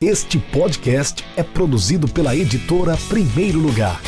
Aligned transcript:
Este 0.00 0.38
podcast 0.38 1.24
é 1.36 1.42
produzido 1.42 2.06
pela 2.06 2.36
editora 2.36 2.96
Primeiro 3.08 3.58
Lugar. 3.58 4.00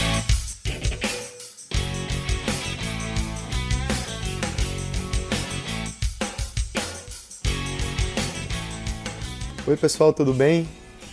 Oi, 9.66 9.76
pessoal, 9.76 10.12
tudo 10.12 10.32
bem? 10.32 10.68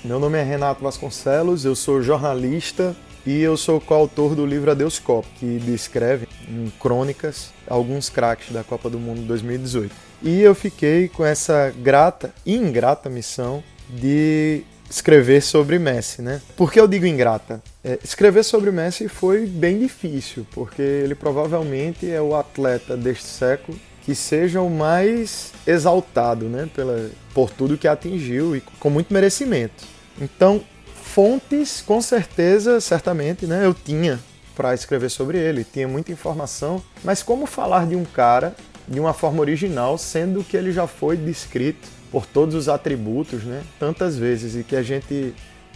Meu 0.06 0.20
nome 0.20 0.38
é 0.38 0.44
Renato 0.44 0.84
Vasconcelos, 0.84 1.66
eu 1.66 1.76
sou 1.76 2.04
jornalista 2.04 2.96
e 3.26 3.42
eu 3.42 3.58
sou 3.58 3.82
coautor 3.82 4.36
do 4.36 4.46
livro 4.46 4.70
Adeus 4.70 5.00
Copa, 5.00 5.28
que 5.40 5.58
descreve 5.58 6.28
em 6.48 6.72
crônicas 6.80 7.52
alguns 7.68 8.10
craques 8.10 8.54
da 8.54 8.64
Copa 8.64 8.92
do 8.92 9.00
Mundo 9.00 9.24
2018. 9.24 9.92
E 10.22 10.40
eu 10.40 10.54
fiquei 10.54 11.08
com 11.08 11.26
essa 11.26 11.74
grata 11.76 12.32
e 12.46 12.56
ingrata 12.56 13.10
missão 13.10 13.64
de 13.90 14.64
escrever 14.90 15.42
sobre 15.42 15.78
Messi, 15.78 16.22
né? 16.22 16.42
Por 16.56 16.72
que 16.72 16.80
eu 16.80 16.88
digo 16.88 17.06
ingrata? 17.06 17.62
É, 17.84 18.00
escrever 18.04 18.44
sobre 18.44 18.72
Messi 18.72 19.08
foi 19.08 19.46
bem 19.46 19.80
difícil, 19.80 20.46
porque 20.52 20.82
ele 20.82 21.16
provavelmente 21.16 22.10
é 22.10 22.22
o 22.22 22.36
atleta 22.36 22.96
deste 22.96 23.26
século 23.26 23.78
que 24.04 24.16
seja 24.16 24.62
o 24.62 24.70
mais 24.70 25.52
exaltado, 25.66 26.46
né? 26.46 26.70
Pela, 26.74 27.12
por 27.34 27.50
tudo 27.50 27.78
que 27.78 27.88
atingiu 27.88 28.56
e 28.56 28.62
com 28.80 28.90
muito 28.90 29.14
merecimento. 29.14 29.84
Então, 30.20 30.62
fontes, 31.04 31.82
com 31.82 32.02
certeza, 32.02 32.80
certamente, 32.80 33.46
né? 33.46 33.66
Eu 33.66 33.74
tinha 33.74 34.18
para 34.56 34.74
escrever 34.74 35.10
sobre 35.10 35.38
ele, 35.38 35.64
tinha 35.64 35.88
muita 35.88 36.12
informação, 36.12 36.82
mas 37.04 37.22
como 37.22 37.46
falar 37.46 37.86
de 37.86 37.96
um 37.96 38.04
cara 38.04 38.56
de 38.88 39.00
uma 39.00 39.14
forma 39.14 39.42
original, 39.42 39.98
sendo 39.98 40.44
que 40.44 40.56
ele 40.56 40.72
já 40.72 40.88
foi 40.88 41.18
descrito 41.18 41.88
por 42.12 42.26
todos 42.26 42.56
os 42.56 42.70
atributos, 42.70 43.44
né? 43.44 43.64
Tantas 43.80 44.18
vezes 44.18 44.56
e 44.56 44.64
que 44.64 44.76
a 44.76 44.82
gente, 44.82 45.34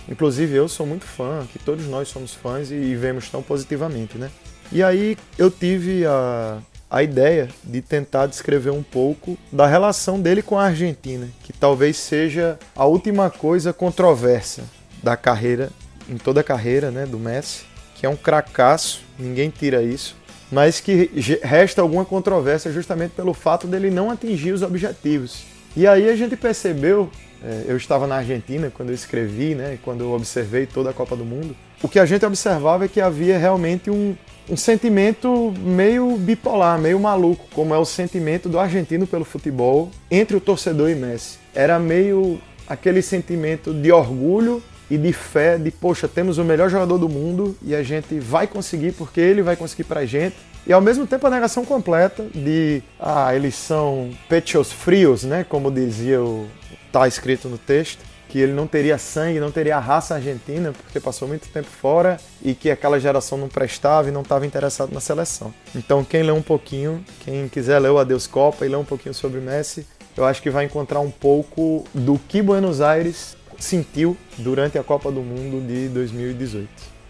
inclusive 0.07 0.55
eu 0.55 0.67
sou 0.69 0.85
muito 0.85 1.05
fã, 1.05 1.45
que 1.51 1.59
todos 1.59 1.85
nós 1.87 2.07
somos 2.07 2.33
fãs 2.33 2.71
e, 2.71 2.95
vemos 2.95 3.29
tão 3.29 3.41
positivamente, 3.41 4.17
né? 4.17 4.31
E 4.71 4.81
aí 4.81 5.17
eu 5.37 5.51
tive 5.51 6.05
a, 6.05 6.59
a 6.89 7.03
ideia 7.03 7.49
de 7.63 7.81
tentar 7.81 8.27
descrever 8.27 8.69
um 8.69 8.83
pouco 8.83 9.37
da 9.51 9.67
relação 9.67 10.19
dele 10.19 10.41
com 10.41 10.57
a 10.57 10.65
Argentina, 10.65 11.27
que 11.43 11.51
talvez 11.51 11.97
seja 11.97 12.57
a 12.75 12.85
última 12.85 13.29
coisa 13.29 13.73
controversa 13.73 14.63
da 15.03 15.17
carreira, 15.17 15.69
em 16.07 16.17
toda 16.17 16.39
a 16.39 16.43
carreira, 16.43 16.91
né, 16.91 17.05
do 17.05 17.19
Messi, 17.19 17.65
que 17.95 18.05
é 18.05 18.09
um 18.09 18.15
cracaço, 18.15 19.01
ninguém 19.19 19.49
tira 19.49 19.83
isso, 19.83 20.15
mas 20.51 20.79
que 20.79 21.09
resta 21.41 21.81
alguma 21.81 22.03
controvérsia 22.03 22.71
justamente 22.71 23.11
pelo 23.11 23.33
fato 23.33 23.67
dele 23.67 23.89
não 23.89 24.11
atingir 24.11 24.51
os 24.51 24.61
objetivos. 24.61 25.43
E 25.75 25.87
aí 25.87 26.09
a 26.09 26.15
gente 26.15 26.35
percebeu, 26.35 27.09
é, 27.43 27.65
eu 27.67 27.77
estava 27.77 28.05
na 28.05 28.15
Argentina 28.15 28.71
quando 28.75 28.89
eu 28.89 28.95
escrevi, 28.95 29.55
né, 29.55 29.79
quando 29.83 30.01
eu 30.01 30.11
observei 30.11 30.65
toda 30.65 30.89
a 30.89 30.93
Copa 30.93 31.15
do 31.15 31.23
Mundo, 31.23 31.55
o 31.81 31.87
que 31.87 31.97
a 31.97 32.05
gente 32.05 32.25
observava 32.25 32.85
é 32.85 32.87
que 32.87 32.99
havia 32.99 33.37
realmente 33.37 33.89
um, 33.89 34.15
um 34.49 34.57
sentimento 34.57 35.53
meio 35.59 36.17
bipolar, 36.17 36.77
meio 36.77 36.99
maluco, 36.99 37.45
como 37.53 37.73
é 37.73 37.77
o 37.77 37.85
sentimento 37.85 38.49
do 38.49 38.59
argentino 38.59 39.07
pelo 39.07 39.23
futebol 39.23 39.89
entre 40.09 40.35
o 40.35 40.41
torcedor 40.41 40.89
e 40.89 40.95
Messi. 40.95 41.39
Era 41.55 41.79
meio 41.79 42.39
aquele 42.67 43.01
sentimento 43.01 43.73
de 43.73 43.91
orgulho 43.91 44.61
e 44.91 44.97
de 44.97 45.13
fé 45.13 45.57
de, 45.57 45.71
poxa, 45.71 46.05
temos 46.05 46.37
o 46.37 46.43
melhor 46.43 46.69
jogador 46.69 46.97
do 46.97 47.07
mundo 47.07 47.57
e 47.63 47.73
a 47.73 47.81
gente 47.81 48.19
vai 48.19 48.45
conseguir 48.45 48.91
porque 48.91 49.21
ele 49.21 49.41
vai 49.41 49.55
conseguir 49.55 49.85
pra 49.85 50.05
gente. 50.05 50.35
E 50.67 50.73
ao 50.73 50.81
mesmo 50.81 51.07
tempo 51.07 51.25
a 51.25 51.29
negação 51.29 51.63
completa 51.63 52.27
de, 52.35 52.83
ah, 52.99 53.33
eles 53.33 53.55
são 53.55 54.11
pechos 54.27 54.69
frios, 54.69 55.23
né, 55.23 55.45
como 55.47 55.71
dizia 55.71 56.21
o 56.21 56.45
tá 56.91 57.07
escrito 57.07 57.47
no 57.47 57.57
texto, 57.57 57.99
que 58.27 58.37
ele 58.37 58.51
não 58.51 58.67
teria 58.67 58.97
sangue, 58.97 59.39
não 59.39 59.49
teria 59.49 59.79
raça 59.79 60.15
argentina, 60.15 60.73
porque 60.73 60.99
passou 60.99 61.25
muito 61.25 61.47
tempo 61.47 61.69
fora 61.69 62.17
e 62.43 62.53
que 62.53 62.69
aquela 62.69 62.99
geração 62.99 63.37
não 63.37 63.47
prestava 63.47 64.09
e 64.09 64.11
não 64.11 64.23
estava 64.23 64.45
interessado 64.45 64.91
na 64.91 64.99
seleção. 64.99 65.53
Então, 65.73 66.03
quem 66.03 66.21
lê 66.21 66.33
um 66.33 66.41
pouquinho, 66.41 67.01
quem 67.23 67.47
quiser 67.47 67.79
ler 67.79 67.91
o 67.91 67.97
Adeus 67.97 68.27
Copa 68.27 68.65
e 68.65 68.69
ler 68.69 68.75
um 68.75 68.83
pouquinho 68.83 69.13
sobre 69.13 69.39
Messi, 69.39 69.87
eu 70.17 70.25
acho 70.25 70.41
que 70.41 70.49
vai 70.49 70.65
encontrar 70.65 70.99
um 70.99 71.09
pouco 71.09 71.85
do 71.93 72.19
que 72.27 72.41
Buenos 72.41 72.81
Aires 72.81 73.37
sentiu 73.63 74.17
durante 74.37 74.77
a 74.77 74.83
Copa 74.83 75.09
do 75.11 75.21
Mundo 75.21 75.65
de 75.65 75.87
2018. 75.89 76.69